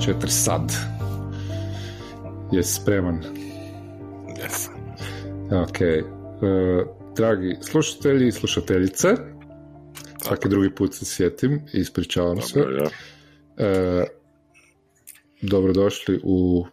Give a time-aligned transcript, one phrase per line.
[0.00, 0.72] 3, 4, sad.
[2.52, 3.24] Jesi spreman?
[4.42, 4.74] Jesam.
[5.62, 5.80] Ok.
[5.80, 6.04] E,
[7.16, 9.08] dragi slušatelji i slušateljice,
[10.22, 12.58] svaki drugi put se sjetim i ispričavam se.
[12.58, 12.90] Dobro, ja.
[13.66, 14.06] E,
[15.42, 16.66] dobrodošli u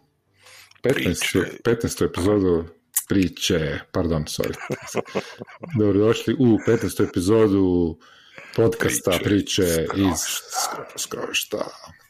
[0.83, 0.93] 15.
[0.93, 1.39] Priče.
[1.63, 2.05] 15.
[2.05, 2.65] epizodu
[3.09, 4.55] priče, pardon, sorry.
[5.79, 7.09] Dobrodošli u 15.
[7.09, 7.97] epizodu
[8.55, 10.19] podcasta Priče priče, iz
[10.95, 11.57] skrovišta.
[11.57, 12.06] E,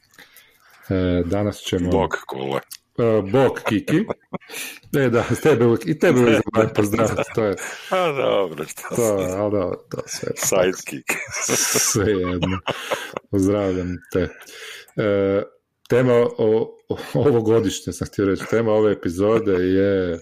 [1.25, 1.91] danas ćemo...
[1.91, 2.59] Bog kule.
[2.97, 4.05] E, Bog Kiki.
[4.97, 7.55] E, da, tebe uvijek, i tebe uvijek zaboravim pozdraviti, to je,
[7.89, 9.41] A dobro, šta to, sam.
[9.41, 10.29] ali da, to sve.
[10.35, 11.09] Sidekick.
[11.91, 12.59] Sve jedno.
[13.31, 14.29] Pozdravljam te.
[15.03, 15.43] E,
[15.89, 20.19] tema o, o, ovogodišnje, sam htio reći, tema ove epizode je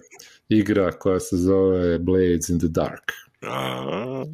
[0.48, 3.12] igra koja se zove Blades in the Dark.
[3.42, 4.24] A,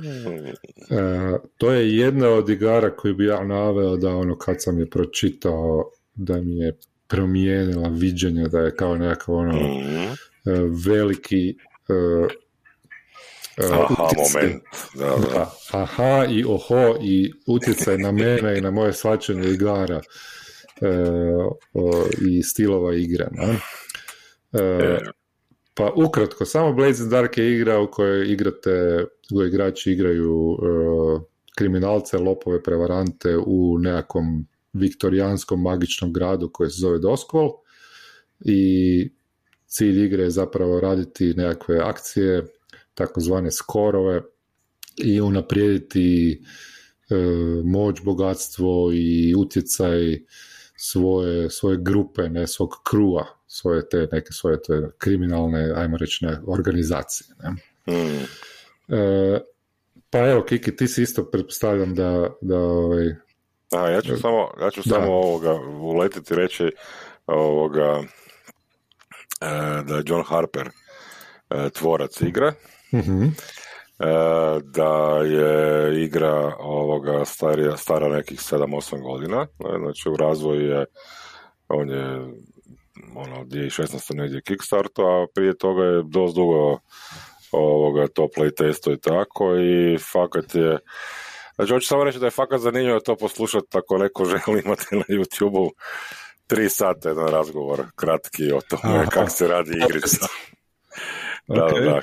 [0.90, 4.90] E, to je jedna od igara koju bi ja naveo da ono kad sam je
[4.90, 10.12] pročitao da mi je promijenila viđenje da je kao nekakav ono mm,
[10.50, 11.54] e, veliki e,
[13.72, 14.42] Aha, utjecaj.
[14.42, 14.62] moment.
[14.94, 15.34] Da, da.
[15.34, 20.00] Da, aha i oho i utjecaj na mene i na moje shvaćanje igara
[20.80, 20.88] e,
[21.74, 22.94] o, i stilova?
[22.94, 22.98] E,
[24.52, 24.98] E,
[25.74, 30.58] pa ukratko, samo the Dark je igra u kojoj igrate, u kojoj igrači igraju
[31.56, 37.50] kriminalce, lopove, prevarante u nekakvom viktorijanskom magičnom gradu koji se zove Doskvol
[38.40, 39.10] i
[39.66, 42.46] cilj igre je zapravo raditi nekakve akcije,
[42.94, 44.22] takozvane skorove
[44.96, 46.32] i unaprijediti
[47.10, 47.14] e,
[47.64, 50.18] moć, bogatstvo i utjecaj
[50.76, 56.38] svoje, svoje grupe, ne svog krua, svoje te neke svoje te kriminalne, ajmo reći, ne,
[56.46, 57.34] organizacije.
[57.42, 57.50] Ne?
[57.94, 58.24] mm,
[58.88, 59.40] E,
[60.10, 63.14] pa evo, Kiki, ti si isto pretpostavljam da, da ovaj,
[63.72, 64.94] A, ja ću samo, ja ću Da.
[64.94, 66.70] samo ovoga uletiti reći
[67.26, 68.02] ovoga
[69.40, 70.68] e, da je John Harper
[71.50, 72.52] e, tvorac igre,
[72.94, 73.30] mhm, e,
[74.64, 79.46] da je igra ovoga starija, stara nekih 7-8 godina,
[79.78, 80.84] znači u razvoju je
[81.68, 82.04] on je
[83.16, 84.14] ono 2016.
[84.14, 86.78] negdje Kickstartu, a prije toga je dosta dugo
[87.52, 90.78] ovoga to playtesto i tako i fakat je
[91.62, 95.02] Znači, hoću samo reći da je fakat zanimljivo to poslušati ako neko želi imati na
[95.08, 95.70] YouTube-u
[96.46, 99.06] tri sata jedan razgovor kratki o tome Aha.
[99.10, 100.26] kako se radi igrica.
[101.46, 102.00] Da, ok, da,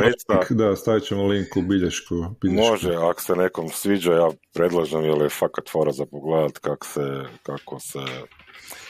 [0.00, 2.14] link, da, stavit ćemo link u bilješku.
[2.40, 2.70] bilješku.
[2.70, 7.24] Može, ako se nekom sviđa, ja predlažem, jer je fakat fora za pogledat kako se,
[7.42, 7.98] kako se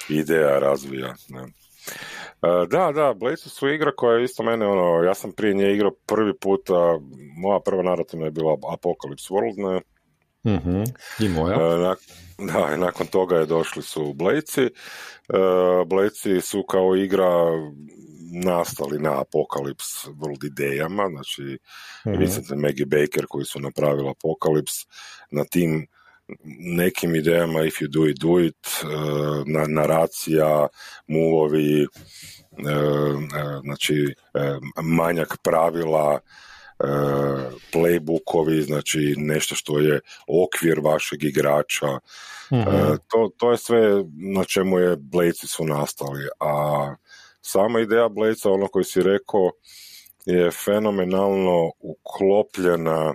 [0.09, 1.15] ideja razvija.
[1.29, 1.43] Ne.
[2.43, 5.73] E, Da, da, Blades su igra koja je isto mene, ono, ja sam prije nje
[5.73, 6.99] igrao prvi puta,
[7.43, 9.81] moja prva narativna je bila Apocalypse World, ne,
[10.45, 10.83] Mhm,
[11.21, 11.55] I moja.
[11.55, 12.09] E, nak-
[12.39, 14.69] da, i nakon toga je došli su Blejci.
[15.87, 17.31] Blejci su kao igra
[18.45, 21.59] nastali na Apocalypse World idejama, znači
[22.07, 22.19] Mhm.
[22.19, 24.87] Vincent i Maggie Baker koji su napravili Apocalypse
[25.31, 25.87] na tim
[26.77, 28.87] nekim idejama If you do it, do it, e,
[29.47, 30.67] na, naracija,
[31.07, 31.87] muvovi, e,
[32.67, 33.95] e, znači
[34.35, 36.52] e, manjak pravila, e,
[37.73, 41.99] playbookovi, znači nešto što je okvir vašeg igrača.
[42.53, 42.69] Mhm.
[42.69, 44.05] E, to, to je sve
[44.37, 46.29] na čemu je Bladesi su nastali.
[46.41, 46.95] A
[47.41, 49.51] sama ideja Bladesa, ono koji si rekao,
[50.27, 53.15] je fenomenalno uklopljena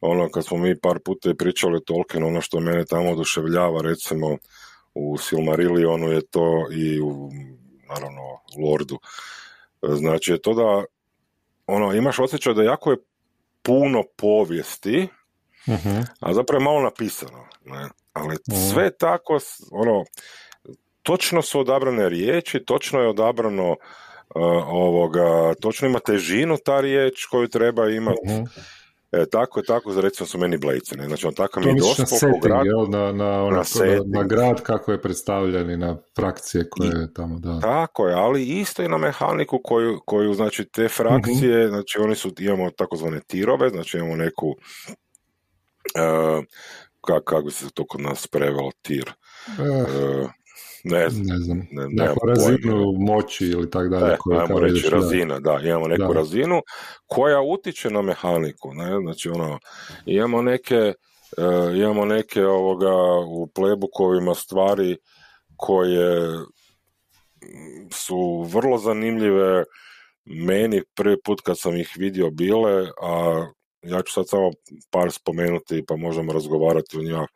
[0.00, 3.82] ono kad smo mi par puta i pričali o Tolkienu, ono što mene tamo oduševljava,
[3.82, 4.36] recimo
[4.94, 7.30] u Silmarillionu je to i u,
[7.88, 8.22] naravno,
[8.58, 8.98] Lordu.
[9.82, 10.84] E, Znači je to da
[11.66, 12.96] ono, imaš osjećaj da jako je
[13.62, 15.08] puno povijesti,
[15.68, 16.00] Mhm.
[16.20, 17.44] a zapravo je malo napisano.
[17.64, 17.88] Ne?
[18.12, 18.60] Ali Mhm.
[18.72, 19.38] sve tako,
[19.70, 20.04] ono,
[21.02, 23.76] točno su odabrane riječi, točno je odabrano uh,
[24.66, 28.20] ovoga, točno ima težinu ta riječ koju treba imati.
[28.26, 28.42] Mhm.
[29.12, 31.06] E, tako je tako, recimo su meni blejci, ne?
[31.06, 32.86] Znači, on tako mi je dospao po gradu.
[32.88, 34.14] Na, na, ono, Na na, setting.
[34.14, 37.60] na grad kako je predstavljen i na frakcije koje je tamo, da.
[37.60, 42.30] Tako je, ali isto i na mehaniku koju, koju znači, te frakcije, znači, oni su,
[42.38, 46.44] imamo takozvane tirove, znači, imamo neku, uh,
[47.00, 49.12] kako kak bi se to kod nas prevelo, tir,
[49.48, 50.28] Eh, E,
[50.84, 54.12] ne znam, ne znam, ne, neku razinu moći ili tako dalje.
[54.12, 54.96] E, koju ajmo reći da.
[54.96, 56.14] razina, da, imamo neku Da.
[56.14, 56.60] razinu
[57.06, 59.58] koja utiče na mehaniku, ne, znači ono,
[60.06, 60.94] imamo neke, e,
[61.76, 62.94] imamo neke ovoga
[63.26, 64.96] u plebukovima stvari
[65.56, 66.38] koje
[67.90, 69.64] su vrlo zanimljive
[70.24, 73.46] meni prvi put kad sam ih vidio bile, a
[73.82, 74.50] ja ću sad samo
[74.90, 77.26] par spomenuti pa možemo razgovarati o njima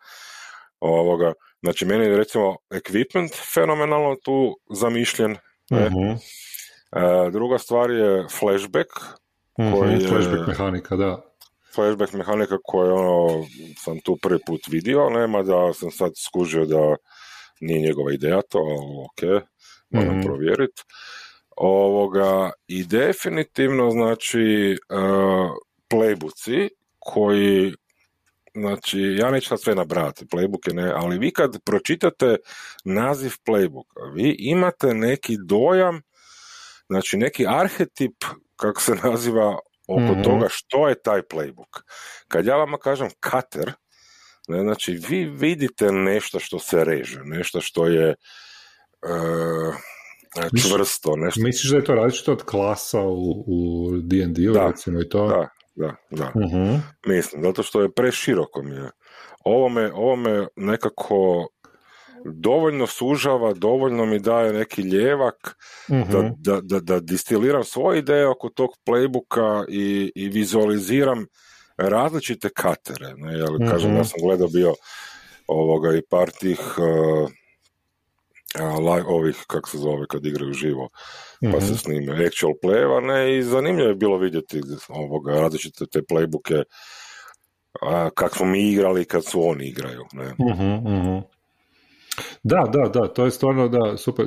[0.81, 1.33] Ovoga,
[1.63, 5.37] znači, meni je recimo equipment fenomenalno tu zamišljen.
[5.71, 5.87] Ne?
[5.87, 6.11] Mhm.
[6.93, 8.91] E, druga stvar je flashback,
[9.59, 11.23] Mhm, koji je- Flashback mehanika, da.
[11.75, 13.45] flashback mehanika koju ono,
[13.79, 16.97] sam tu prvi put vidio, nema da sam sad skužio da
[17.61, 18.59] nije njegova ideja to,
[19.05, 19.43] ok,
[19.91, 20.23] moram Mhm.
[20.27, 20.83] provjeriti.
[21.57, 25.51] Ovoga, I definitivno, znači, uh,
[25.91, 26.69] playbuci
[26.99, 27.75] koji
[28.57, 32.37] Znači, ja neću sad sve nabrati, playbook je ne, ali vi kad pročitate
[32.85, 36.03] naziv playbooka, vi imate neki dojam,
[36.87, 38.25] znači neki arhetip,
[38.57, 39.59] kako se naziva,
[39.89, 40.23] oko Mhm.
[40.23, 41.83] toga što je taj playbook.
[42.29, 43.73] Kad ja vama kažem cutter,
[44.49, 48.15] ne, znači vi vidite nešto što se reže, nešto što je
[50.53, 55.01] Misliš- čvrsto, nešto Misliš da je to različito od klasa u, u D&D-u, Da, recimo
[55.01, 55.27] i to?
[55.29, 56.33] da, da, da.
[56.41, 56.75] Mhm.
[57.07, 58.91] Mislim, zato što je preširoko mi je.
[59.45, 61.49] Ovo me, ovo me nekako
[62.25, 65.57] dovoljno sužava, dovoljno mi daje neki ljevak
[65.91, 66.11] Mhm.
[66.13, 71.27] da, da, da, da distiliram svoje ideje oko tog playbooka i, i vizualiziram
[71.77, 73.15] različite katere.
[73.17, 73.33] Ne?
[73.33, 73.99] Jer, kažem, Mhm.
[73.99, 74.75] ja sam gledao bio
[75.49, 77.31] ovoga i par tih uh,
[79.07, 80.89] ovih, kako se zove, kad igraju živo,
[81.41, 81.67] pa Mhm.
[81.67, 86.63] se snime actual play ne, i zanimljivo je bilo vidjeti ovoga, različite te playbooke
[87.83, 90.05] a, kak smo mi igrali kad su oni igraju.
[90.13, 90.25] Ne?
[90.25, 91.19] Mhm, mhm.
[92.43, 94.27] Da, da, da, to je stvarno, da, super.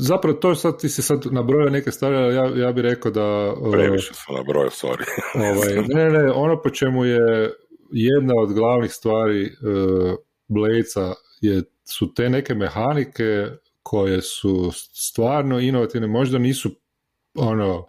[0.00, 3.54] Zapravo to sad, ti si sad nabrojao neke stvari, ali ja, ja bih rekao da...
[3.72, 5.04] Previše sam nabrojao, sorry.
[5.54, 7.52] Ovaj, ne, ne, ono po čemu je
[7.90, 10.14] jedna od glavnih stvari uh,
[10.48, 11.62] Bladesa je,
[11.98, 13.48] su te neke mehanike
[13.82, 16.70] koje su stvarno inovativne, možda nisu
[17.34, 17.88] ono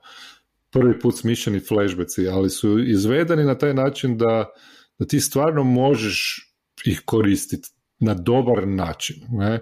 [0.71, 4.50] prvi put smišljeni flashbacki, ali su izvedeni na taj način da,
[5.00, 6.50] da ti stvarno možeš
[6.85, 7.69] ih koristiti
[8.03, 9.15] na dobar način.
[9.31, 9.53] Ne?
[9.53, 9.59] E,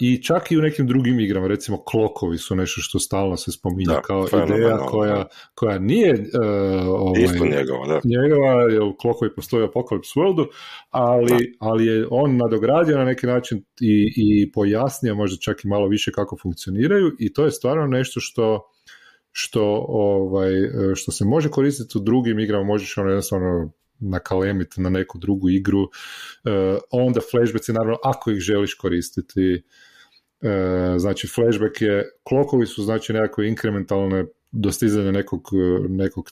[0.00, 3.94] I čak i u nekim drugim igrama, recimo klokovi su nešto što stalno se spominje
[3.94, 6.18] Da, kao ideja koja, koja nije e,
[6.86, 8.00] ovaj, Isto njegova, da.
[8.04, 10.46] njegova, jer klokovi postoji u Apocalypse Worldu,
[10.90, 15.88] ali, ali je on nadogradio na neki način i, i pojasnio možda čak i malo
[15.88, 18.70] više kako funkcioniraju i to je stvarno nešto što
[19.32, 20.52] što, ovaj,
[20.94, 25.82] što se može koristiti u drugim igrama, možeš ono jednostavno nakalemiti na neku drugu igru,
[25.82, 25.88] e,
[26.90, 29.62] onda flashbacki naravno ako ih želiš koristiti,
[30.40, 35.48] e, znači flashback je, klokovi su znači nekakve inkrementalne dostizanje nekog,
[35.88, 36.30] nekog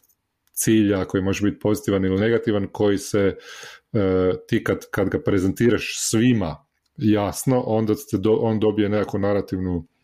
[0.53, 3.37] cilja koji može biti pozitivan ili negativan, koji se
[3.93, 6.67] e, ti kad, kad ga prezentiraš svima
[6.97, 9.96] jasno, onda ste do, on dobije nekakvu narativnu e,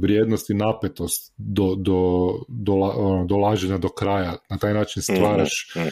[0.00, 4.36] vrijednost i napetost do, do, do, ono, dolaženja do kraja.
[4.50, 5.88] Na taj način stvaraš Mhm,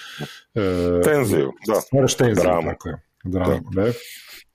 [0.55, 1.75] e, Tenziju, da.
[1.75, 2.69] Stvaraš tenziju, Dramu.
[2.71, 3.03] tako je.
[3.25, 3.93] Dramu, ne?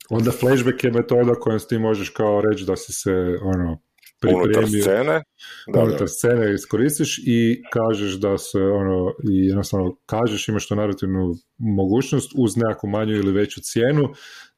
[0.10, 3.12] Onda flashback je metoda kojom ti možeš kao reći da si se
[3.42, 3.78] ono,
[4.28, 5.24] Unutar pripremio scene,
[5.74, 6.08] da, unutar da.
[6.08, 12.58] scene iskoristiš i kažeš da se ono i jednostavno kažeš imaš to narativnu mogućnost uz
[12.58, 14.10] nekakvu manju ili veću cijenu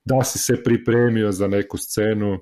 [0.05, 2.39] da si se pripremio za neku scenu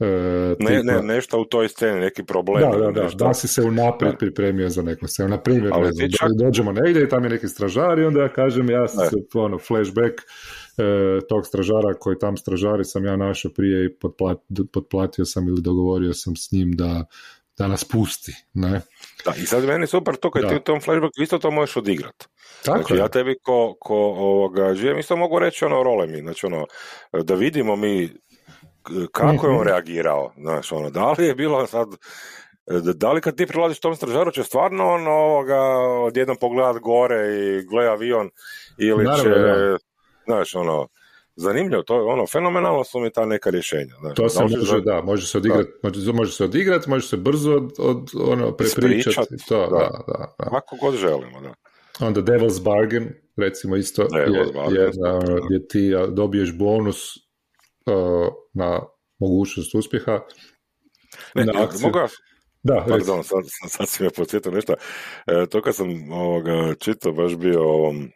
[0.00, 2.60] e, Ne, tipa- ne, nešto u toj sceni, neki problem.
[2.62, 3.18] da, da, da, nešto.
[3.18, 5.28] da si se unaprijed pripremio za neku scenu.
[5.28, 8.20] Na primjer, ne znam, čak- do- dođemo negdje i tam je neki stražar i onda
[8.20, 9.10] ja kažem ja sam Ne.
[9.10, 10.14] se, ono, flashback
[10.78, 10.82] e,
[11.28, 14.38] tog stražara koji tam stražari sam ja našao prije i potplat,
[14.72, 17.04] potplatio sam ili dogovorio sam s njim da,
[17.58, 18.80] da nas pusti, ne?
[19.24, 20.48] Da, I sad meni super to kad Da.
[20.48, 22.24] ti u tom flashbacku isto to možeš odigrat.
[22.64, 22.98] Tako Znači, je.
[22.98, 26.66] ja tebi ko, ko ovoga, živim isto mogu reći ono role mi, znači ono,
[27.14, 28.10] da vidimo mi
[29.12, 29.68] kako je on Mhm.
[29.68, 31.88] reagirao, znaš, ono, da li je bilo sad,
[32.66, 35.60] da- da li kad ti prilaziš tom stražaru će stvarno on ovoga
[36.00, 38.30] odjednom pogledat gore i gleda avion
[38.78, 39.76] ili Naravno, će, da.
[40.26, 40.88] znaš, ono,
[41.36, 43.94] zanimljivo, to je ono, fenomenalno su mi ta neka rješenja.
[44.00, 46.90] Znaš, To se da li ćeš može, da, može se odigrati, može, može se odigrati,
[46.90, 49.34] može se brzo od, od ono, prepričati.
[49.48, 49.66] To, da.
[49.68, 50.50] da, da, da.
[50.50, 51.54] Kako god želimo, da.
[52.00, 55.46] Onda Devil's Bargain, recimo isto, Devil's je, Bargain, je, super, ono, da.
[55.46, 56.98] gdje ti dobiješ bonus
[58.54, 58.80] na
[59.18, 60.20] mogućnost uspjeha.
[61.34, 61.80] Ne, Na akciju.
[61.82, 62.06] mogu ja
[62.62, 62.84] Da.
[62.88, 64.74] Pardon, sad, sad, sad si me podsjetio nešto.
[65.26, 68.10] E, to kad sam ovoga, čitao, baš bio o ovom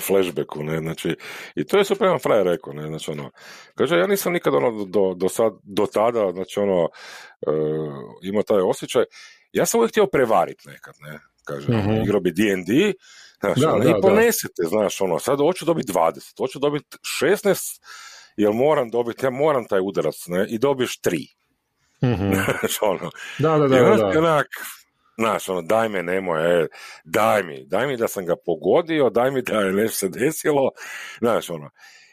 [0.00, 1.16] flashbacku, ne, znači,
[1.56, 3.30] i to je super jedan frajer rekao, ne, znači, ono,
[3.74, 6.88] kaže, ja nisam nikad, ono, do, do sad, do tada, znači, ono,
[7.46, 7.50] e,
[8.22, 9.04] imao taj osjećaj,
[9.52, 11.90] ja sam uvijek htio prevariti nekad, ne, kaže, Mhm.
[12.02, 12.92] igrao bi D&D,
[13.40, 13.98] znači, Da, ono, da, i da.
[14.02, 17.80] ponesete, znaš, ono, sad hoću dobiti 20, hoću dobiti 16,
[18.36, 21.26] jer moram dobiti, ja moram taj udarac, ne, i dobiješ 3,
[22.04, 22.32] Mhm.
[22.60, 24.46] znači, ono, Da, da, da, i da, onak,
[25.18, 26.66] znaš, ono, daj me, nemoj, e,
[27.04, 30.70] daj mi, daj mi da sam ga pogodio, daj mi da je nešto se desilo,
[31.18, 31.70] znaš, ono.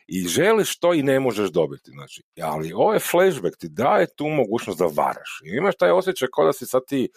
[0.07, 1.91] i želiš to i ne možeš dobiti.
[1.91, 5.41] Znači, ali ovaj flashback ti daje tu mogućnost da varaš.
[5.45, 7.09] I imaš taj osjećaj kao da si sad ti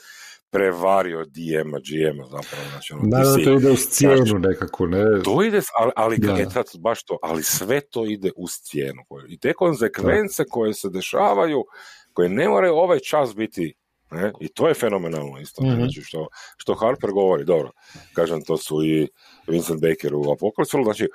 [0.52, 2.64] prevario DM-a, GM-a zapravo.
[2.70, 5.22] Znači, ono, da, to ide uz cijenu nekako, ne?
[5.24, 6.62] To ide, ali, ali da.
[6.80, 9.02] baš to, ali sve to ide uz cijenu.
[9.28, 11.64] I te konsekvence koje se dešavaju,
[12.12, 13.74] koje ne moraju ovaj čas biti
[14.12, 14.32] ne?
[14.40, 15.62] I to je fenomenalno isto.
[15.62, 17.70] mm Znači što, što Harper govori, dobro,
[18.12, 19.08] kažem, to su i
[19.46, 21.08] Vincent Baker u Apocalypse, znači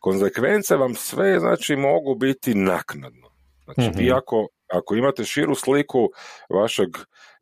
[0.00, 3.30] konsekvence vam sve znači mogu biti naknadno.
[3.64, 4.14] Znači vi mhm.
[4.14, 6.10] ako, ako imate širu sliku
[6.50, 6.88] vašeg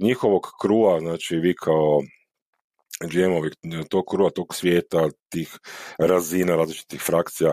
[0.00, 2.00] njihovog krua, znači vi kao
[3.04, 3.50] GM-ovi
[3.88, 5.58] tog krua, tog svijeta, tih
[5.98, 7.52] razina, različitih frakcija.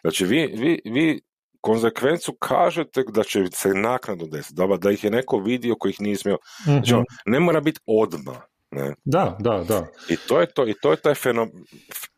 [0.00, 1.20] Znači vi, vi, vi
[1.60, 6.00] konsekvencu kažete da će se naknadno desiti, da, da ih je neko vidio koji ih
[6.00, 6.38] nije smio.
[6.64, 8.36] Znači, ono, ne mora biti odmah.
[8.70, 8.94] Ne?
[9.04, 9.86] Da, da, da.
[10.08, 11.64] I to je to, i to je taj fenomen,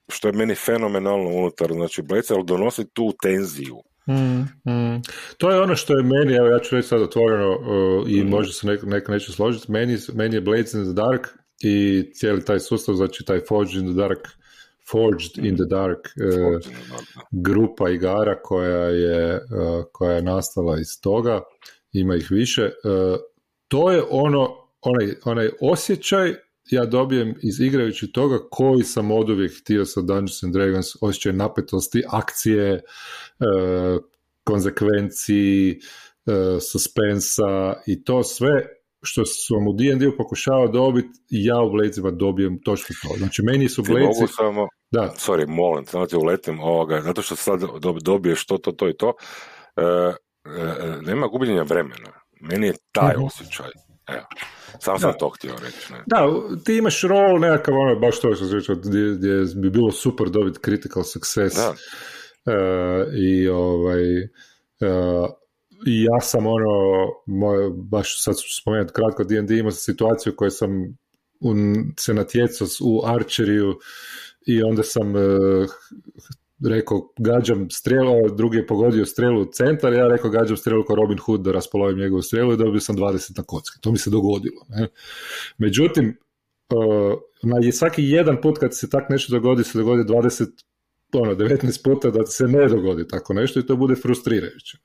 [0.08, 3.82] što je meni fenomenalno unutar, znači Blade ali donosi tu tenziju.
[4.10, 5.02] Mm, mm.
[5.38, 8.28] To je ono što je meni, evo ja ću reći sad otvoreno uh, i mm.
[8.28, 11.28] možda se neko, neko neće složiti, meni, meni je Blades in the Dark
[11.62, 14.28] i cijeli taj sustav, znači taj Forged in the Dark
[14.90, 16.60] Forged in the Dark uh,
[17.30, 21.40] grupa igara koja je, uh, koja je nastala iz toga,
[21.92, 22.62] ima ih više.
[22.64, 23.18] Uh,
[23.68, 26.34] to je ono, onaj, onaj osjećaj
[26.72, 31.32] ja dobijem iz igrajući toga koji sam od uvijek htio sa Dungeons and Dragons, osjećaj
[31.32, 32.80] napetosti, akcije,
[34.44, 35.80] konsekvenciji,
[36.72, 42.94] suspensa i to sve što sam u D&D pokušao dobiti, ja u Bladesima dobijem točno
[43.02, 43.18] to.
[43.18, 44.34] Znači, meni su Bladesi...
[44.36, 45.14] samo, da.
[45.16, 47.60] sorry, molim, samo ti uletim ovoga, zato što sad
[48.02, 49.12] dobiješ to, to, to i to,
[49.76, 50.14] e, e,
[50.60, 52.12] e, nema gubljenja vremena.
[52.40, 53.70] Meni je taj uh osjećaj.
[54.08, 54.26] Evo.
[54.78, 55.92] Sam sam to htio reći.
[55.92, 56.02] Ne.
[56.06, 56.26] Da,
[56.64, 60.58] ti imaš rol nekakav, ono, baš to što rekao, gdje, gdje, bi bilo super dobiti
[60.64, 61.56] critical success.
[61.56, 61.70] Da.
[61.70, 65.28] Uh, I ovaj, uh,
[65.86, 70.50] i ja sam ono, moj, baš sad ću spomenuti kratko, D&D imao sam situaciju koju
[70.50, 70.70] sam
[71.40, 73.78] un, se natjecao u Archeriju
[74.46, 75.70] i onda sam uh,
[76.68, 81.18] rekao gađam strelu, drugi je pogodio strelu u centar, ja rekao gađam strelu kao Robin
[81.18, 83.78] Hood da raspolovim njegovu strelu i dobio sam 20 na kocke.
[83.80, 84.66] To mi se dogodilo.
[84.68, 84.88] Ne?
[85.58, 86.16] Međutim,
[86.74, 90.46] uh, na svaki jedan put kad se tak nešto dogodi, se dogodi 20
[91.12, 94.78] ono, 19 puta da se ne dogodi tako nešto i to bude frustrirajuće.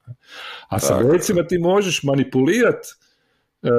[0.67, 2.87] A sa recimo ti možeš manipulirati
[3.63, 3.69] e,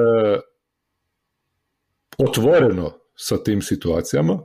[2.17, 4.39] otvoreno sa tim situacijama,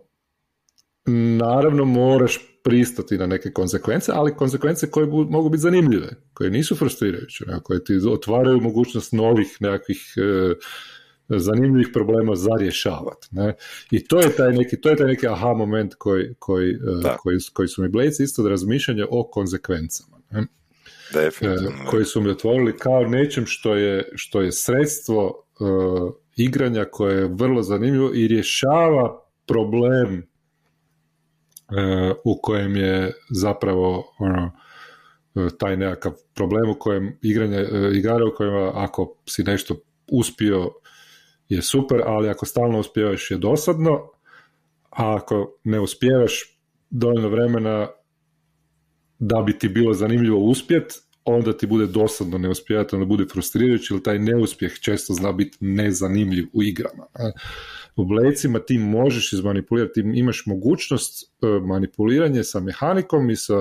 [1.39, 7.45] naravno moraš pristati na neke konsekvence, ali konsekvence koje mogu biti zanimljive, koje nisu frustrirajuće,
[7.63, 10.55] koje ti otvaraju mogućnost novih nekakvih e,
[11.29, 13.29] zanimljivih problema za rješavati.
[13.31, 13.55] Ne?
[13.91, 17.39] I to je taj neki, to je taj neki aha moment koji, koji, e, koji,
[17.53, 20.19] koji su mi Blades isto razmišljanje o konsekvencama.
[20.31, 20.47] Ne?
[21.15, 21.83] Definitivno.
[21.83, 27.19] E, koji su mi otvorili kao nečem što je, što je sredstvo uh, igranja koje
[27.19, 30.32] je vrlo zanimljivo i rješava problem
[32.25, 34.53] u kojem je zapravo ono,
[35.59, 39.75] taj nekakav problem u kojem igranje igara u kojima ako si nešto
[40.13, 40.71] uspio
[41.49, 44.11] je super, ali ako stalno uspijevaš je dosadno,
[44.91, 46.59] a ako ne uspijevaš
[46.91, 47.89] dovoljno vremena
[49.19, 50.93] da bi ti bilo zanimljivo uspjet,
[51.25, 55.57] onda ti bude dosadno ne uspjevati, onda bude frustrirajući, jer taj neuspjeh često zna biti
[55.61, 57.07] nezanimljiv u igrama.
[57.97, 63.55] U blecima ti možeš izmanipulirati, ti imaš mogućnost e, manipuliranja sa mehanikom i sa,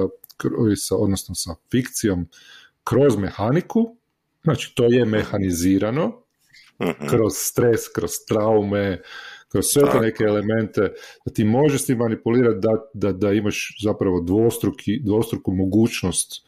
[0.73, 2.27] i sa, odnosno sa fikcijom
[2.83, 3.95] kroz mehaniku,
[4.43, 6.21] znači to je mehanizirano,
[6.81, 7.07] Mhm.
[7.09, 9.01] kroz stres, kroz traume,
[9.49, 10.81] kroz sve te neke elemente,
[11.25, 16.47] da ti možeš ti manipulirati da, da, da imaš zapravo dvostruki, dvostruku mogućnost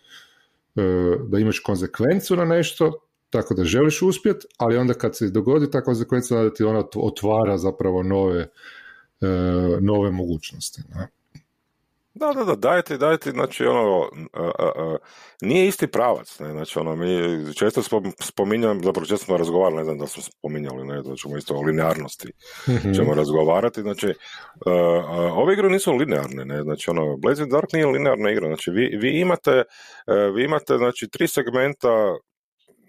[1.27, 2.99] da imaš konsekvencu na nešto,
[3.29, 7.57] tako da želiš uspjet, ali onda kad se dogodi ta konsekvenca, da ti ona otvara
[7.57, 9.27] zapravo nove, e,
[9.81, 10.81] nove mogućnosti.
[10.95, 11.07] Ne?
[12.15, 14.09] Da, da, da, dajte, dajte, znači, ono,
[15.41, 17.07] nije isti pravac, ne, znači, ono, mi
[17.55, 17.81] često
[18.19, 21.61] spominjam, zapravo često smo razgovarali, ne znam da smo spominjali, ne, da ćemo isto o
[21.61, 22.27] linearnosti
[22.67, 24.13] mm ćemo razgovarati, znači,
[25.33, 29.19] ove igre nisu linearne, ne, znači, ono, Blazing Dark nije linearna igra, znači, vi, vi
[29.19, 29.63] imate,
[30.35, 32.15] vi imate, znači, tri segmenta,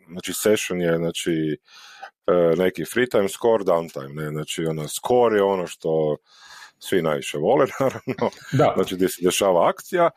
[0.08, 1.56] znači, session je, znači,
[2.56, 6.16] neki free time, score, downtime, ne, znači, ono, score je ono što
[6.78, 8.72] svi najviše vole, naravno, da.
[8.76, 10.10] znači gdje se dešava akcija,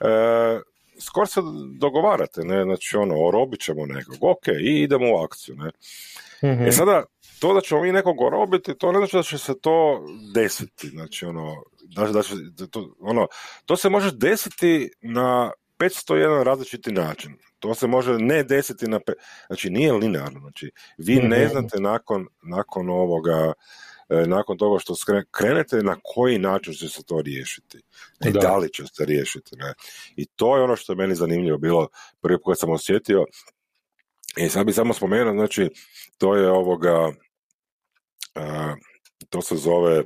[0.00, 0.60] e,
[1.00, 1.40] skoro se
[1.78, 5.70] dogovarate, ne, znači ono, orobit ćemo nekog, ok, i idemo u akciju, ne.
[6.42, 7.04] mm E sada,
[7.40, 11.26] to da ćemo mi nekog orobiti, to ne znači da će se to desiti, znači
[11.26, 11.62] ono,
[11.96, 12.34] da, da će,
[12.70, 13.26] to, ono,
[13.66, 17.36] to se može desiti na 501 različiti način.
[17.58, 19.00] To se može ne desiti na...
[19.00, 19.12] Pe...
[19.46, 20.40] Znači, nije linearno.
[20.40, 21.50] Znači, vi ne mhm.
[21.50, 23.52] znate nakon, nakon ovoga
[24.08, 24.94] nakon toga što
[25.30, 27.78] krenete na koji način će se to riješiti
[28.26, 28.56] i da.
[28.56, 29.74] li će se riješiti ne?
[30.16, 31.88] i to je ono što je meni zanimljivo bilo
[32.20, 33.24] prvi put sam osjetio
[34.36, 35.70] i sad bi samo spomenuo znači
[36.18, 37.06] to je ovoga
[38.34, 38.74] uh,
[39.30, 40.02] to se zove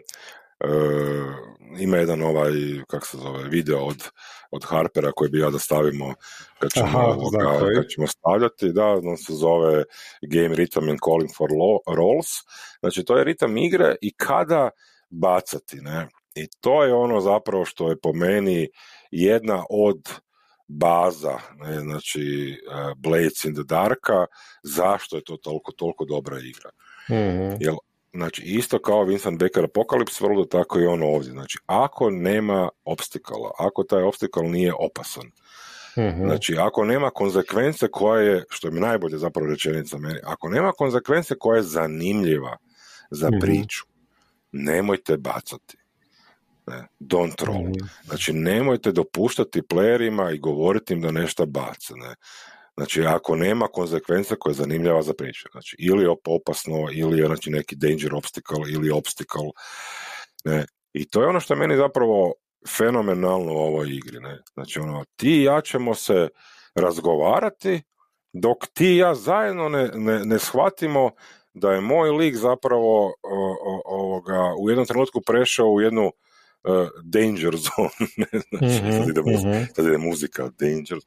[1.78, 2.52] ima jedan ovaj,
[2.88, 4.02] kak se zove, video od,
[4.50, 6.14] od Harpera koji bi ja da stavimo
[6.58, 9.84] kad ćemo, Aha, ovoga, kad ćemo stavljati, da, on se zove
[10.22, 11.50] Game Rhythm and Calling for
[11.96, 12.28] Rolls,
[12.80, 14.70] znači to je ritam igre i kada
[15.10, 18.68] bacati, ne, i to je ono zapravo što je po meni
[19.10, 20.08] jedna od
[20.68, 24.26] baza, ne, znači uh, Blades in the Darka,
[24.62, 26.70] zašto je to toliko, toliko dobra igra.
[27.10, 27.56] Mm-hmm.
[27.60, 27.74] Jer
[28.12, 31.32] Znači, isto kao Vincent Becker Apocalypse World, tako i ono ovdje.
[31.32, 35.26] Znači, ako nema obstikala, ako taj obstikal nije opasan,
[35.96, 40.48] uh znači, ako nema konzekvence koja je, što je mi najbolje zapravo rečenica meni, ako
[40.48, 42.56] nema konzekvence koja je zanimljiva
[43.10, 43.84] za uh priču,
[44.52, 45.76] nemojte bacati.
[46.66, 47.72] Ne, don't roll.
[48.04, 51.94] Znači, nemojte dopuštati playerima i govoriti im da nešto bace.
[51.94, 52.14] Ne.
[52.78, 57.26] Znači, ako nema konsekvenca koja je zanimljiva za priču, znači, ili je opasno, ili je
[57.26, 59.50] znači, neki danger obstacle, ili obstacle,
[60.44, 60.66] ne.
[60.92, 62.34] I to je ono što je meni zapravo
[62.76, 64.38] fenomenalno u ovoj igri, ne.
[64.54, 66.28] Znači, ono, ti i ja ćemo se
[66.74, 67.82] razgovarati,
[68.32, 71.10] dok ti i ja zajedno ne, ne, ne shvatimo
[71.54, 73.14] da je moj lik zapravo
[73.84, 76.12] ovoga, u jednom trenutku prešao u jednu
[76.68, 79.66] uh, danger zone, ne znači, mm-hmm, sad, ide muzika, mm-hmm.
[79.76, 80.98] sad ide muzika, danger,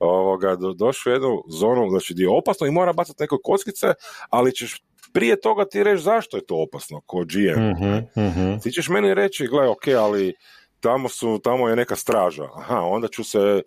[0.00, 3.86] ovoga, do, došao u jednu zonu, znači gdje je opasno i mora bacati neke kockice,
[4.30, 7.60] ali ćeš prije toga ti reći zašto je to opasno, ko GM.
[7.60, 8.60] Mm-hmm, mm-hmm.
[8.60, 10.34] Ti ćeš meni reći, gle, ok, ali
[10.80, 13.62] tamo, su, tamo je neka straža, aha, onda ću se e,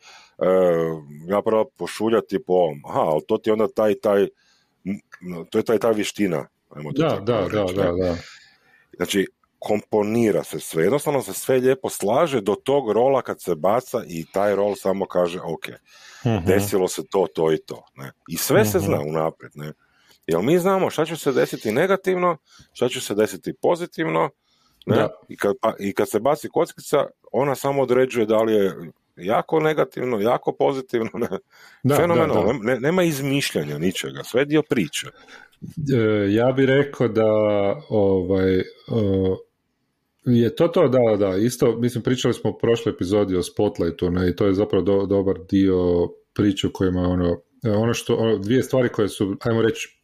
[1.28, 4.28] zapravo pošuljati po ovom, aha, ali to ti onda taj, taj,
[5.50, 6.48] to je taj, ta vještina.
[6.96, 8.16] Da, da, da, da, da.
[8.98, 9.28] Znači,
[9.64, 14.26] komponira se sve, jednostavno se sve lijepo slaže do tog rola kad se baca i
[14.34, 15.66] taj rol samo kaže ok,
[16.26, 17.86] uh desilo se to, to i to.
[17.96, 18.12] Ne?
[18.30, 18.86] I sve se mhm.
[18.86, 19.52] zna unaprijed.
[19.56, 19.74] Ne?
[20.28, 22.38] Jer mi znamo šta će se desiti negativno,
[22.74, 24.30] šta će se desiti pozitivno,
[24.86, 25.08] ne?
[25.28, 29.60] I, kad, pa, I kad se baci kockica, ona samo određuje da li je jako
[29.60, 31.10] negativno, jako pozitivno.
[31.14, 31.28] Ne?
[31.84, 35.08] Da, Fenomenalno, ne, nema izmišljanja ničega, sve dio priče.
[35.94, 37.32] E, ja bih rekao da
[37.90, 38.64] ovaj,
[40.26, 44.30] je to to, da, da, isto, mislim, pričali smo u prošloj epizodi o Spotlightu, ne,
[44.30, 49.08] i to je zapravo dobar dio priče kojima ono, ono što, ono, dvije stvari koje
[49.08, 50.04] su, ajmo reći,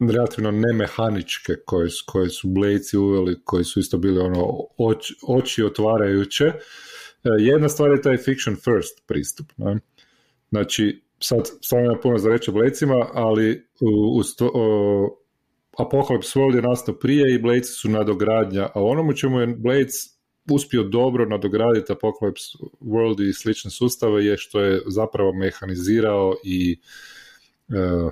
[0.00, 6.44] relativno nemehaničke koje, koje su Blejci uveli, koji su isto bili ono oč, oči otvarajuće.
[6.44, 6.54] E,
[7.38, 9.46] jedna stvar je taj fiction first pristup.
[9.56, 9.78] Ne?
[10.48, 14.22] Znači, sad stvarno ima puno za reći o Blejcima, ali u, u,
[15.78, 19.94] Apocalypse World je nastao prije i Blades su nadogradnja, a onomu čemu je Blades
[20.50, 26.80] uspio dobro nadograditi Apocalypse World i slične sustave je što je zapravo mehanizirao i
[27.68, 28.10] e,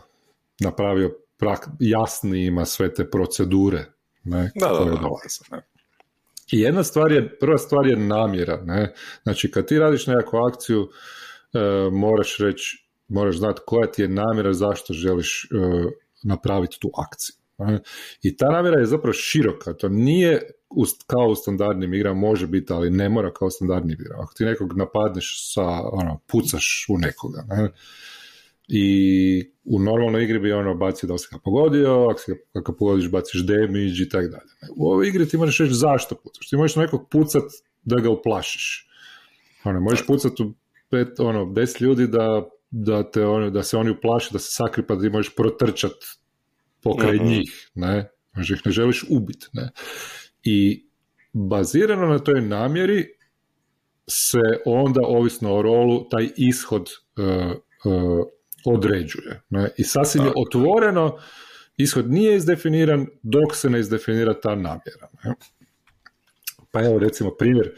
[0.60, 3.84] napravio prak, jasnijima sve te procedure
[4.24, 5.56] ne, da, koje da.
[5.56, 5.62] Ne.
[6.52, 8.62] I jedna stvar je, prva stvar je namjera.
[8.64, 8.94] Ne?
[9.22, 10.88] Znači, kad ti radiš nekakvu akciju,
[11.52, 15.48] e, moraš reći, moraš znati koja ti je namjera, zašto želiš e,
[16.22, 17.43] napraviti tu akciju.
[18.22, 20.40] I ta namjera je zapravo široka, to nije
[21.06, 24.22] kao u standardnim igrama, može biti, ali ne mora kao u standardnim igrama.
[24.22, 27.70] Ako ti nekog napadneš sa, ono, pucaš u nekoga, ne?
[28.68, 33.10] I u normalnoj igri bi ono bacio da si ga pogodio, ako, si ga, pogodiš
[33.10, 34.72] baciš damage i tako dalje.
[34.76, 36.48] U ovoj igri ti možeš reći zašto pucaš.
[36.48, 37.42] Ti možeš nekog pucat
[37.82, 38.88] da ga uplašiš.
[39.64, 40.54] Ono, možeš pucat u
[40.90, 44.86] pet, ono, deset ljudi da, da, te, ono, da se oni uplaše, da se sakri
[44.86, 45.92] pa da ti možeš protrčat
[46.84, 49.70] pokraj uh njih, ne, možda ih ne želiš ubiti, ne.
[50.42, 50.86] I
[51.32, 53.06] bazirano na toj namjeri
[54.08, 57.52] se onda, ovisno o rolu, taj ishod uh,
[57.84, 58.26] uh,
[58.64, 59.42] određuje.
[59.50, 59.70] Ne?
[59.76, 61.18] I sasvim je otvoreno,
[61.76, 65.08] ishod nije izdefiniran dok se ne izdefinira ta namjera.
[65.24, 65.34] Ne?
[66.70, 67.72] Pa evo recimo primjer,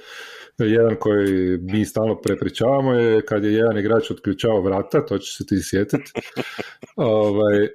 [0.64, 5.47] jedan koji mi stalno prepričavamo je kad je jedan igrač otključao vrata, to će se
[5.47, 6.12] ti sjetiti.
[6.97, 7.71] ovaj, e,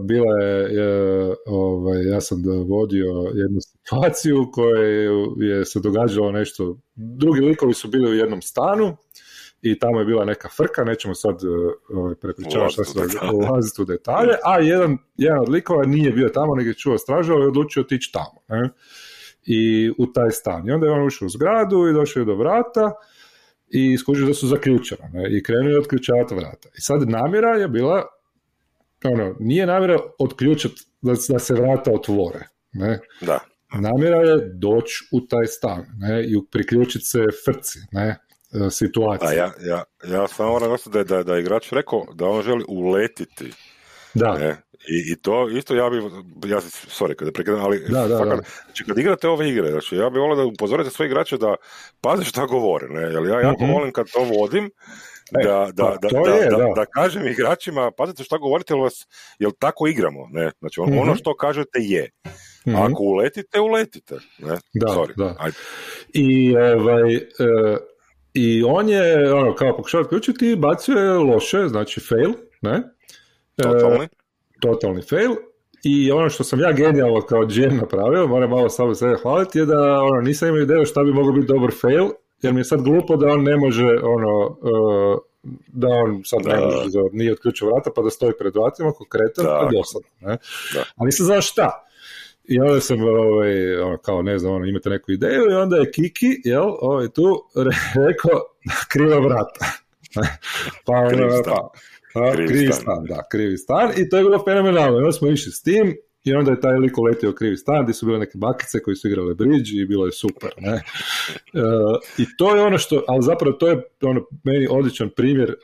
[0.00, 5.06] bila je, ovaj, ja sam vodio jednu situaciju u kojoj
[5.48, 8.96] je se događalo nešto, drugi likovi su bili u jednom stanu
[9.62, 11.46] i tamo je bila neka frka, nećemo sad e,
[11.96, 13.00] ovaj, prepričavati šta se
[13.34, 17.38] ulaziti u detalje, a jedan, jedan od likova nije bio tamo, nego je čuo stražao
[17.38, 18.40] i odlučio otići tamo.
[18.48, 18.70] Ne?
[19.46, 20.68] I u taj stan.
[20.68, 22.92] I onda je on ušao u zgradu i došao je do vrata
[23.68, 25.38] i skužio da su zaključena ne?
[25.38, 26.68] i krenuo otključavati vrata.
[26.78, 28.06] I sad namjera je bila,
[29.04, 32.48] ono, nije namjera otključati da, da se vrata otvore.
[32.72, 33.00] Ne?
[33.20, 33.38] Da.
[33.74, 36.24] Namjera je doći u taj stan ne?
[36.24, 38.18] i priključiti se frci, ne?
[38.52, 39.28] E, situacije.
[39.28, 43.52] A ja, ja, ja samo moram da, da, da igrač rekao da on želi uletiti.
[44.14, 44.38] Da.
[44.38, 44.56] Ne?
[44.88, 45.96] I, I to isto ja bi,
[46.48, 50.10] ja sorry kada prekidam, ali da, da, fakat, znači kad igrate ove igre, znači ja
[50.10, 51.54] bih volio da upozorite sve igrače da
[52.00, 54.70] paze šta govore, ne, jer ja jako mm volim kad to vodim,
[55.32, 59.06] E, da, da, da, je, da, da, kažem igračima, pazite šta govorite, jer, vas,
[59.38, 60.50] jel tako igramo, ne?
[60.58, 61.16] Znači on, ono mhm.
[61.16, 62.10] što kažete je.
[62.66, 64.14] mm Ako uletite, uletite.
[64.38, 64.58] Ne?
[64.74, 65.12] Da, Sorry.
[65.16, 65.34] da.
[65.38, 65.56] Ajde.
[66.12, 67.20] I, ovaj, e,
[68.34, 72.82] I on je, ono, kao pokušao otključiti, bacio je loše, znači fail, ne?
[73.56, 73.62] E,
[74.60, 75.02] totalni.
[75.02, 75.32] fail.
[75.84, 79.66] I ono što sam ja genijalno kao GM napravio, moram malo samo sebe hvaliti, je
[79.66, 82.08] da ono, nisam imao ideju šta bi mogao biti dobar fail,
[82.42, 85.18] jer mi je sad glupo da on ne može ono, uh,
[85.68, 89.68] da on sad ne može, nije otključio vrata pa da stoji pred vratima konkretan, pa
[89.76, 90.08] dosadno.
[90.20, 90.38] Ne?
[90.96, 91.86] Ali nisam znao šta.
[92.44, 95.90] I onda sam, ovaj, ono, kao ne znam, ono, imate neku ideju i onda je
[95.90, 97.44] Kiki, jel, ovaj, tu
[98.08, 98.40] rekao
[98.92, 99.66] kriva vrata.
[100.86, 101.68] pa, ono, pa,
[102.16, 103.04] pa, krivi, stan.
[103.08, 104.98] da, krivi stan i to je bilo fenomenalno.
[104.98, 107.94] I onda smo išli s tim i onda je taj lik uletio krivi stan gdje
[107.94, 110.50] su bile neke bakice koji su igrale bridge i bilo je super.
[110.58, 110.82] Ne?
[111.54, 111.60] E,
[112.18, 115.54] I to je ono što, ali zapravo to je ono, meni odličan primjer e,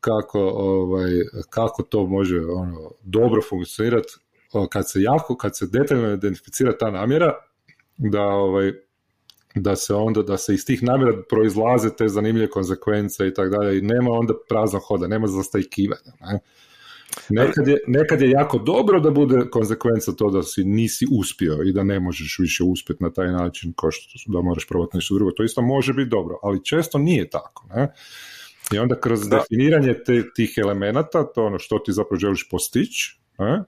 [0.00, 1.10] kako, ovaj,
[1.50, 4.14] kako to može ono, dobro funkcionirati
[4.70, 7.34] kad se jako, kad se detaljno identificira ta namjera,
[7.96, 8.72] da ovaj,
[9.56, 13.78] da se onda, da se iz tih namjera proizlaze te zanimljive konsekvence i tako dalje
[13.78, 16.12] i nema onda praznog hoda, nema zastajkivanja.
[16.20, 16.38] Ne?
[17.28, 21.72] Nekad je, nekad je jako dobro da bude konsekvenca to da si nisi uspio i
[21.72, 25.30] da ne možeš više uspjeti na taj način kao što da moraš probati nešto drugo.
[25.30, 27.66] To isto može biti dobro, ali često nije tako.
[27.74, 27.92] Ne?
[28.72, 33.64] I onda kroz definiranje te, tih elemenata, to ono što ti zapravo želiš postići, ne?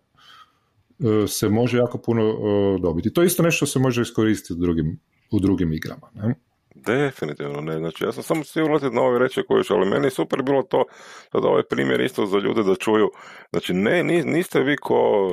[1.24, 2.34] E, se može jako puno
[2.78, 3.12] dobiti.
[3.12, 4.98] To je isto nešto se može iskoristiti u drugim,
[5.30, 6.10] u drugim igrama.
[6.14, 6.34] Ne?
[6.74, 10.10] Definitivno ne, znači ja sam samo svi ulaziti na ove reći koje ali meni je
[10.10, 10.84] super bilo to,
[11.32, 13.10] da ovaj primjer isto za ljude da čuju,
[13.50, 15.28] znači ne, niste vi ko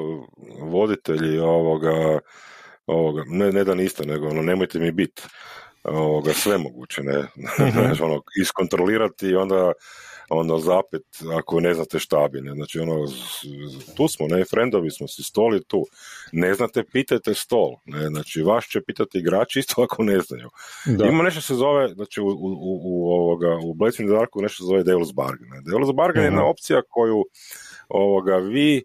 [0.62, 2.19] voditelji ovoga,
[2.86, 5.21] ovoga ne, ne da niste, nego ono, nemojte mi biti
[5.84, 7.23] ovoga, sve moguće, ne,
[7.71, 9.71] znači, ono, iskontrolirati i onda
[10.29, 11.03] ono zapet
[11.38, 13.07] ako ne znate šta bi, ne, znači ono,
[13.97, 15.85] tu smo, ne, frendovi smo si, stol je tu,
[16.31, 20.49] ne znate, pitajte stol, ne, znači vaš će pitati igrači isto ako ne znaju.
[20.85, 21.05] Da.
[21.05, 24.83] Ima nešto se zove, znači u, u, u, ovoga, u Blazing Darku nešto se zove
[24.83, 25.49] Devil's Bargain.
[25.49, 25.61] Ne.
[25.61, 27.25] Devil's Bargain je jedna opcija koju
[27.89, 28.81] ovoga, vi e,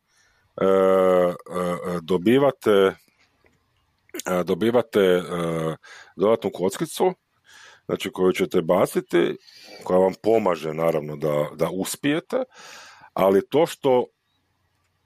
[0.65, 1.39] e,
[2.03, 2.95] dobivate
[4.27, 5.23] e, dobivate
[6.17, 7.15] dodatnu kockicu
[7.91, 9.37] znači koju ćete baciti,
[9.85, 12.37] koja vam pomaže naravno da, da uspijete,
[13.15, 14.05] ali to što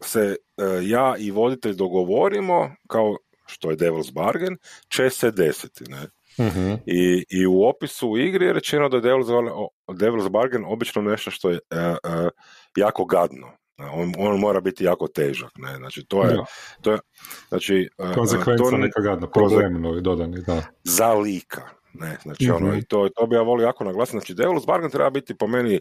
[0.00, 0.36] se e,
[0.82, 3.16] ja i voditelj dogovorimo, kao
[3.46, 4.56] što je Devil's Bargain,
[4.88, 5.84] će se desiti.
[5.88, 6.02] Ne?
[6.38, 11.30] uh I, I u opisu igri je rečeno da je Devil's, Devil's Bargain obično nešto
[11.30, 12.28] što je uh, uh,
[12.76, 13.46] jako gadno.
[13.78, 16.36] On, on, mora biti jako težak, ne, znači to je,
[16.80, 16.98] to je
[17.48, 20.62] znači, konsekvenca to, neka gadna, problem dodani, da.
[20.84, 22.78] Za lika, ne, znači ono, mhm.
[22.78, 25.80] i to, to bi ja volio jako naglasiti, znači Devil's Bargain treba biti po meni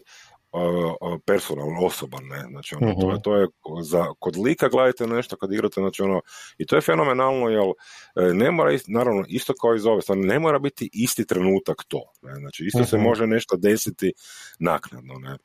[0.52, 3.22] uh, personalno, osoban, ne, znači ono, to, je, mhm.
[3.22, 3.46] to je
[3.82, 6.20] za, kod lika gledajte nešto kad igrate, znači ono,
[6.58, 10.38] i to je fenomenalno, jer e, ne mora, naravno, isto kao iz ove strane, ne
[10.38, 13.04] mora biti isti trenutak to, ne, znači isto se mhm.
[13.04, 14.12] može nešto desiti
[14.58, 15.36] naknadno, ne.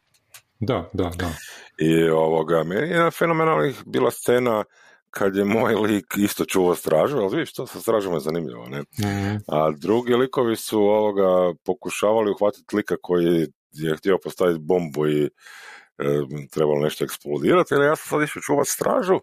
[0.60, 1.32] Da, da, da.
[1.78, 4.64] I ovoga, meni je fenomenalnih bila scena
[5.10, 8.84] kad je moj lik isto čuvao stražu, ali vidiš, to sa stražom je zanimljivo, ne?
[9.00, 9.36] Mhm.
[9.48, 15.30] A drugi likovi su ovoga pokušavali uhvatiti lika koji je htio postaviti bombu i e,
[16.52, 19.20] trebalo nešto eksplodirati, ali ja sam sad išao čuvati stražu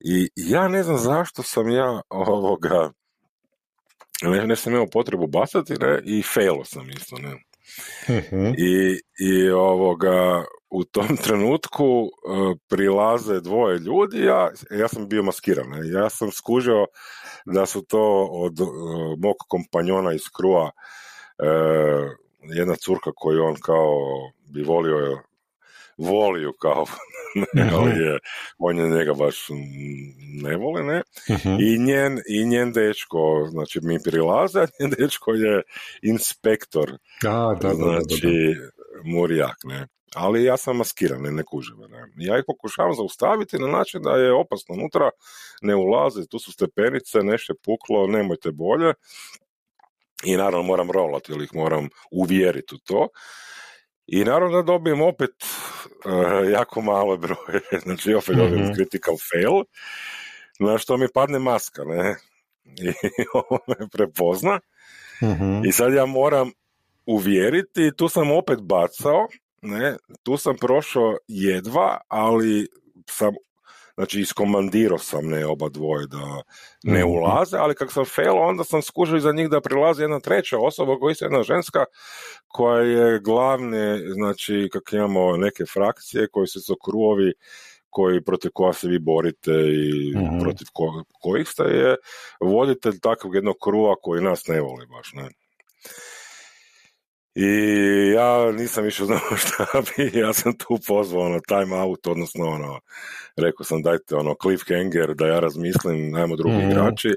[0.00, 2.92] i ja ne znam zašto sam ja ovoga
[4.22, 7.34] ne, ne sam imao potrebu bacati, ne, i failo sam isto, ne.
[8.08, 8.46] Mhm.
[8.46, 12.10] I, I ovoga, u tom trenutku uh,
[12.68, 16.86] prilaze dvoje ljudi, ja, ja sam bio maskiran, ja sam skužio
[17.46, 18.68] da su to od uh,
[19.18, 22.10] mog kompanjona iz krua uh,
[22.42, 23.96] jedna curka koju on kao
[24.54, 25.18] bi volio
[25.98, 26.84] volio kao
[27.76, 28.18] ali je,
[28.58, 29.46] on je njega baš
[30.42, 31.02] ne voli, ne?
[31.60, 35.62] I, njen, I njen dečko, znači mi prilaze, a njen dečko je
[36.02, 36.92] inspektor.
[37.26, 39.86] A, da, da, znači, da, Murijak, ne?
[40.14, 41.42] Ali ja sam maskiran, ne, ne
[41.88, 42.26] Ne?
[42.26, 45.10] Ja ih pokušavam zaustaviti na način da je opasno unutra,
[45.62, 48.94] ne ulaze, tu su stepenice, nešto je puklo, nemojte bolje.
[50.24, 53.08] i naravno moram rolati ili ih moram uvjeriti u to.
[54.06, 55.30] I naravno da dobijem opet
[56.04, 59.64] uh, jako malo broje, znači opet dobijem mm critical fail,
[60.58, 62.16] na što mi padne maska, ne?
[63.18, 64.60] I ovo me prepozna.
[65.22, 66.52] mm I sad ja moram
[67.08, 69.28] uvjeriti, tu sam opet bacao,
[69.62, 72.68] ne, tu sam prošao jedva, ali
[73.10, 73.34] sam
[73.94, 76.42] znači iskomandirao sam ne oba dvoje da
[76.82, 77.08] ne mhm.
[77.08, 80.98] ulaze, ali kako sam failo, onda sam skužio iza njih da prilazi jedna treća osoba
[80.98, 81.84] koja je jedna ženska
[82.46, 87.32] koja je glavne, znači kako imamo neke frakcije koji su kruovi
[87.90, 90.38] koji protiv koja se vi borite i mhm.
[90.40, 91.96] protiv ko, kojih ste je
[92.40, 95.28] voditelj takvog jednog kruva koji nas ne voli baš, ne.
[97.40, 97.50] I
[98.14, 102.80] ja nisam više znao šta bi, ja sam tu pozvao na time out, odnosno ono,
[103.36, 107.08] rekao sam dajte ono cliffhanger da ja razmislim, najmo drugi mm igrači.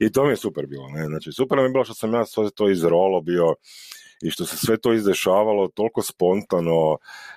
[0.00, 2.24] I to mi je super bilo, ne, znači super mi je bilo što sam ja
[2.24, 3.54] sve to izrolo bio
[4.22, 6.96] i što se sve to izdešavalo toliko spontano,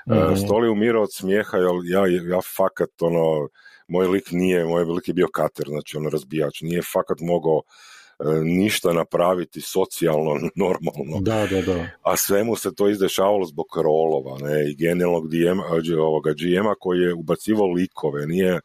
[0.10, 2.02] mm stoli umirao od smijeha, ja,
[2.36, 3.50] ja fakat ono,
[3.88, 7.62] moj lik nije, moj lik je bio kater, znači ono razbijač, nije fakat mogao
[8.44, 10.34] ništa napraviti socijalno
[10.66, 11.22] normalno.
[11.22, 11.88] Da, da, da.
[12.04, 15.60] A svemu se to izdešavalo zbog rolova ne, i genijalnog DM,
[16.00, 18.60] ovoga GM-a koji je ubacivao likove, nije,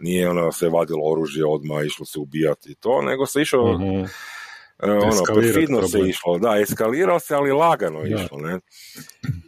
[0.00, 4.06] nije ono se vadilo oružje odmah, išlo se ubijati to, nego se išao mm
[4.82, 8.60] ono, perfidno se išlo, da, eskalirao se, ali lagano išlo, ne.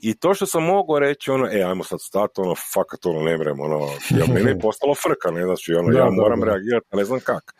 [0.02, 3.36] I to što sam mogao reći, ono, e, ajmo sad stati, ono, fakat, ono, ne
[3.36, 7.20] vrem, ono, ja, meni je postalo frka, ne, znači, ono, ja moram reagirati, ne znam
[7.20, 7.54] kak.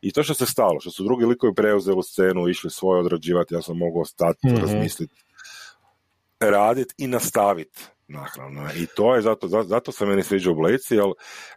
[0.00, 3.62] I to što se stalo, što su drugi likovi preuzeli scenu, išli svoje odrađivati, ja
[3.62, 4.60] sam mogao stati, mm-hmm.
[4.60, 5.14] razmisliti,
[6.40, 8.68] raditi i nastaviti nahranu.
[8.76, 11.04] I to je zato, zato se meni sviđa u Blejci, jer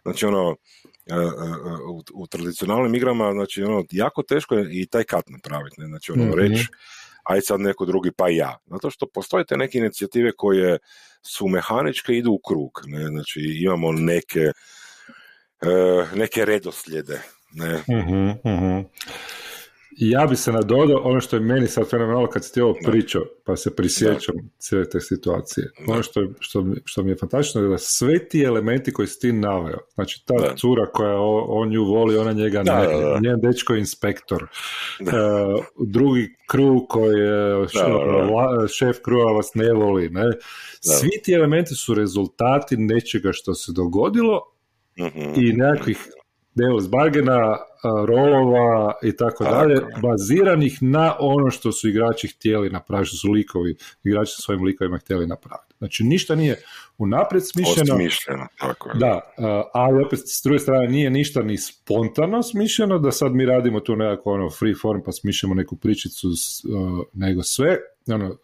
[0.02, 0.95] znači ono, e, e,
[1.88, 5.86] u, u, tradicionalnim igrama, znači ono, jako teško je i taj kat napraviti, ne?
[5.86, 6.38] znači ono, mm-hmm.
[6.38, 6.66] reći,
[7.24, 8.58] aj sad neko drugi, pa ja.
[8.66, 10.78] Zato što postoje te neke inicijative koje
[11.22, 13.06] su mehaničke, idu u krug, ne?
[13.06, 17.82] znači imamo neke, e, neke redoslijede, ne.
[17.88, 18.84] Uh-huh,
[19.98, 23.22] Ja bi se nadodao ono što je meni sad fenomenalno kad si ti ovo pričao,
[23.44, 25.70] pa se prisjećam cijele te situacije.
[25.88, 29.32] Ono što, što, što mi je fantastično je da sve ti elementi koji si ti
[29.32, 30.54] naveo, znači ta da.
[30.56, 31.16] cura koja
[31.48, 35.08] on nju voli, ona njega da, ne, da, njen dečko je inspektor, uh,
[35.86, 37.66] drugi kru koji je
[38.78, 40.24] šef krua vas ne voli, ne?
[40.80, 44.46] Svi ti elementi su rezultati nečega što se dogodilo uh
[45.36, 45.98] i nekakvih
[46.56, 47.56] Deus Bargena,
[48.06, 53.76] rolova i tako dalje, baziranih na ono što su igrači htjeli napraviti, što su likovi,
[54.04, 55.74] igrači sa svojim likovima htjeli napraviti.
[55.78, 56.62] Znači ništa nije
[56.98, 57.94] unaprijed smišljeno.
[57.94, 58.94] Osmišljeno, tako je.
[58.94, 59.20] Da,
[59.74, 63.96] ali opet s druge strane nije ništa ni spontano smišljeno, da sad mi radimo tu
[63.96, 66.28] nekako ono free form pa smišljamo neku pričicu,
[67.12, 68.36] nego sve ono,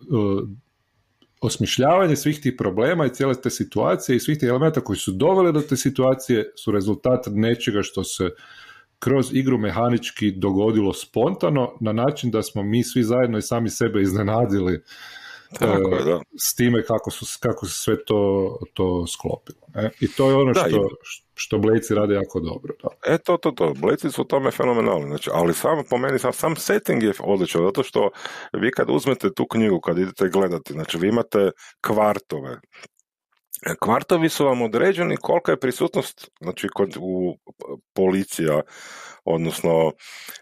[1.43, 5.53] osmišljavanje svih tih problema i cijele te situacije i svih tih elementa koji su doveli
[5.53, 8.31] do te situacije su rezultat nečega što se
[8.99, 14.03] kroz igru mehanički dogodilo spontano na način da smo mi svi zajedno i sami sebe
[14.03, 14.83] iznenadili
[15.59, 16.21] tako je, da.
[16.39, 19.67] s time kako su, kako se sve to, to sklopilo.
[19.75, 19.91] Ne?
[20.01, 20.89] I to je ono što,
[21.35, 22.75] što Blejci rade jako dobro.
[22.83, 23.15] Da.
[23.15, 23.75] E, to, to, to.
[23.77, 25.07] Blejci su u tome fenomenalni.
[25.07, 28.11] Znači, ali sam, po meni, sam, sam setting je odličan, zato što
[28.53, 32.61] vi kad uzmete tu knjigu, kad idete gledati, znači vi imate kvartove,
[33.81, 37.37] Kvartovi su vam određeni kolika je prisutnost znači kod u
[37.95, 38.61] policija
[39.25, 39.93] odnosno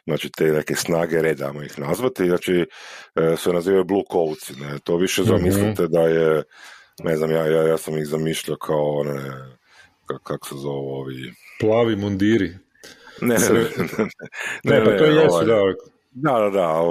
[0.07, 2.67] znači te neke snage reda, ih nazvati, znači
[3.15, 5.31] e, se nazivaju blue coats, ne, to više mhm.
[5.31, 6.43] zamislite da je
[7.05, 9.21] ne znam, ja, ja, ja sam ih zamišljao kao one,
[10.13, 11.33] kako kak se zove ovi...
[11.61, 12.59] Plavi mundiri.
[13.21, 13.61] Ne, ne, ne,
[14.65, 15.61] ne, pa to jesu, ovaj, da.
[16.13, 16.83] Da, da, da,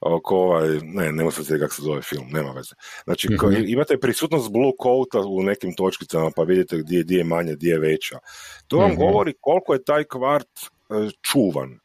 [0.00, 2.74] oko ovaj, ne, ne se kako se zove film, nema veze.
[3.04, 7.54] Znači, mm imate prisutnost blue coata u nekim točkicama, pa vidite gdje, gdje je manje,
[7.54, 8.18] gdje je veća.
[8.66, 11.78] To vam mm govori koliko je taj kvart E, čuvan.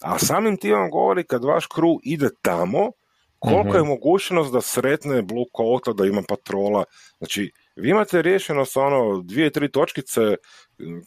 [0.00, 2.90] A samim tim vam govori kad vaš kru ide tamo,
[3.38, 3.88] koliko je mhm.
[3.88, 6.84] mogućnost da sretne Blue Coata, da ima patrola.
[7.18, 10.20] Znači, vi imate rješeno sa ono dvije, tri točkice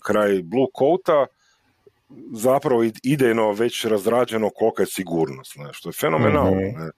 [0.06, 1.26] kraj Blue Coata,
[2.34, 6.52] zapravo idejno već razrađeno kolika je sigurnost, ne, što je fenomenalno.
[6.52, 6.80] Mhm.
[6.80, 6.92] Ne.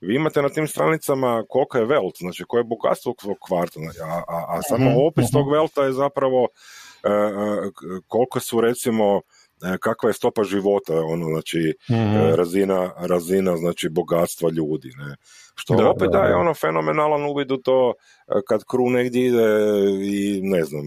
[0.00, 4.22] Vi imate na tim stranicama kolika je velt, znači koje je bogatstvo svog kvarta, a,
[4.28, 9.20] a, a samo mhm, opis tog velta je zapravo uh, koliko su recimo
[9.80, 15.16] kakva je stopa života, ono, znači, mm razina, razina, znači, bogatstva ljudi, ne.
[15.54, 17.92] Što da, opet daje ono fenomenalan uvid u to
[18.28, 19.46] e, kad kru negdje ide
[20.02, 20.84] i ne znam,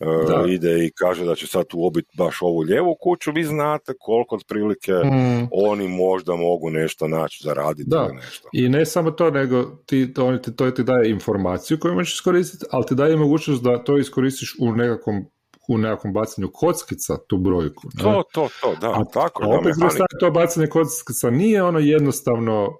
[0.00, 4.34] uh, ide i kaže da će sad ubiti baš ovu lijevu kuću, vi znate koliko
[4.34, 5.48] otprilike mm.
[5.52, 8.06] oni možda mogu nešto naći, zaraditi da.
[8.08, 8.48] ili nešto.
[8.52, 12.64] I ne samo to, nego ti, to, ti, to ti daje informaciju koju možeš iskoristiti,
[12.70, 15.26] ali ti daje mogućnost da to iskoristiš u nekakvom
[15.68, 17.82] u nekakvom bacanju kockica tu brojku.
[17.94, 18.02] Ne?
[18.02, 19.74] To, to, to, da, a, tako a opet
[20.20, 22.78] to bacanje kockica nije ono jednostavno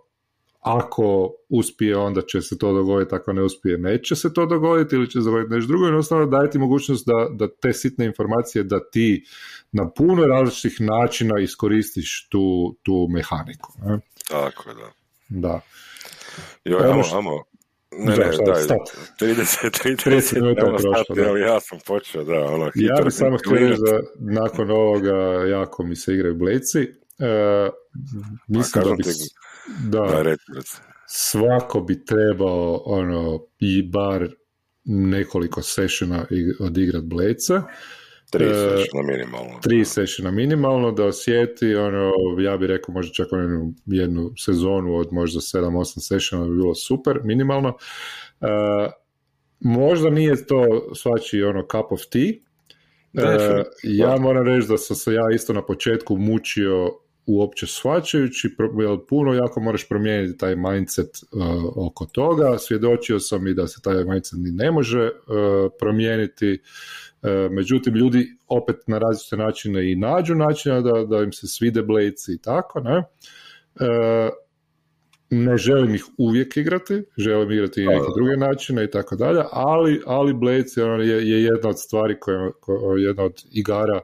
[0.61, 5.11] ako uspije, onda će se to dogoditi, ako ne uspije, neće se to dogoditi ili
[5.11, 8.91] će se dogoditi nešto drugo, jednostavno daje ti mogućnost da, da te sitne informacije da
[8.91, 9.25] ti
[9.73, 13.73] na puno različitih načina iskoristiš tu, tu mehaniku.
[13.83, 14.01] Ne?
[14.29, 14.91] Tako da.
[15.29, 15.61] Da.
[16.65, 17.45] Jo, amo, amo.
[17.99, 18.63] Ne, ne, daj,
[19.21, 21.29] 30, 30, 30 minuta je prošlo.
[21.29, 25.17] Ali ja sam počeo, da, ono, Ja bih samo htio reći da nakon ovoga
[25.51, 26.79] jako mi se igraju bleci.
[27.19, 27.71] E,
[28.49, 29.03] mislim da bi...
[29.91, 30.37] Da, da
[31.07, 34.29] svako bi trebao ono, i bar
[34.85, 36.27] nekoliko sessiona
[36.61, 37.63] odigrat bleca.
[38.39, 39.61] Tri e, sessiona minimalno.
[39.63, 45.13] Tri sessiona minimalno, da osjeti, ono, ja bih rekao možda čak jednu, jednu sezonu od
[45.13, 47.77] možda 7-8 sessiona bi bilo super, minimalno.
[48.41, 48.47] E,
[49.61, 52.33] možda nije to svači ono cup of tea,
[53.15, 56.91] e, ja moram reći da sam se ja isto na početku mučio
[57.27, 58.57] uopće shvaćajući,
[59.09, 62.59] puno jako moraš promijeniti taj mindset uh, oko toga.
[62.59, 66.63] Svjedočio sam i da se taj mindset ni ne može uh, promijeniti.
[67.25, 71.83] Uh, međutim, ljudi opet na različite načine i nađu načina da, da im se svide
[71.83, 73.03] blejci i tako, ne?
[75.31, 80.03] ne želim ih uvijek igrati, želim igrati i neke druge načine i tako dalje, ali,
[80.07, 80.85] ali Blades je,
[81.29, 82.51] je, jedna od stvari, koja,
[82.99, 84.01] jedna od igara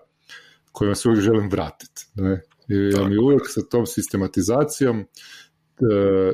[0.72, 2.06] kojima se uvijek želim vratiti.
[2.14, 2.42] Ne?
[2.68, 5.06] Ja mi uvijek sa tom sistematizacijom uh,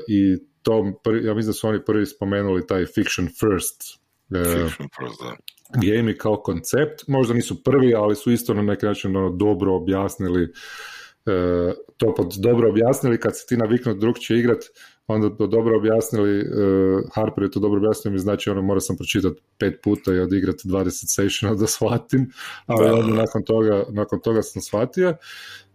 [0.09, 3.83] i tom, ja mislim da su oni prvi spomenuli taj fiction first,
[4.31, 5.56] uh, fiction first da.
[5.75, 10.43] Game kao koncept, možda nisu prvi, ali su isto na neki način ono, dobro objasnili
[10.45, 14.59] uh, to pod dobro objasnili, kad se ti naviknu drugčije igrat,
[15.07, 18.97] onda to dobro objasnili, uh, Harper je to dobro objasnio, mi znači ono mora sam
[18.97, 22.31] pročitati pet puta i odigrati 20 sessiona da shvatim,
[22.67, 25.09] ali onda nakon toga, nakon toga sam shvatio.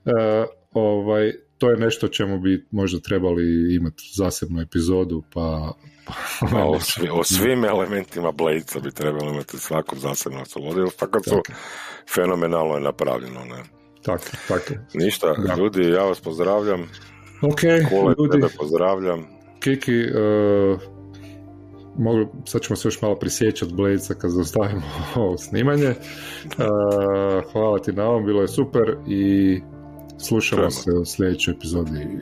[0.06, 5.74] E, ovaj, to je nešto čemu bi možda trebali imati zasebnu epizodu, pa...
[6.52, 11.42] pa o, svi, o, svim elementima Bladesa bi trebalo imati svakom zasebno slobodu, tako su
[12.16, 13.64] fenomenalno je napravljeno, ne?
[14.02, 14.74] Tako, tako.
[14.94, 16.82] Ništa, ljudi, ja vas pozdravljam.
[17.42, 18.32] Ok, Kole, ljudi.
[18.32, 19.28] Tebe pozdravljam.
[19.60, 20.82] Kiki, uh,
[21.98, 24.82] mogli, sad ćemo se još malo prisjećati Bladesa kad zaustavimo
[25.16, 25.90] ovo snimanje.
[25.90, 29.62] Uh, hvala ti na ovom, bilo je super i
[30.22, 32.20] Slušamo se u sljedećoj epizodi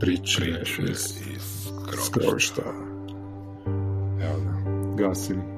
[0.00, 1.00] priče, priče iz,
[1.34, 1.68] iz
[2.06, 2.62] skrovišta.
[4.22, 5.53] Evo ga, gasim.